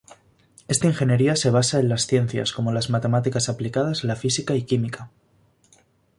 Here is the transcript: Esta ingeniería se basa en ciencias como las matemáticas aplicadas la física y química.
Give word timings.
Esta 0.67 0.87
ingeniería 0.91 1.35
se 1.35 1.51
basa 1.51 1.79
en 1.79 1.95
ciencias 1.99 2.53
como 2.53 2.73
las 2.73 2.89
matemáticas 2.89 3.49
aplicadas 3.49 4.03
la 4.03 4.15
física 4.15 4.55
y 4.55 4.63
química. 4.63 5.11